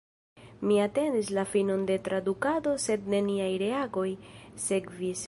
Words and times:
Mi 0.69 0.77
atendis 0.85 1.29
la 1.39 1.43
finon 1.51 1.83
de 1.91 1.99
tradukado– 2.07 2.73
sed 2.87 3.07
neniaj 3.15 3.51
reagoj 3.67 4.07
sekvis. 4.69 5.17